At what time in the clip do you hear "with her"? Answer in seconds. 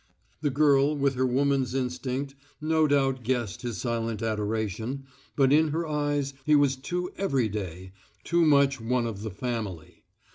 0.97-1.27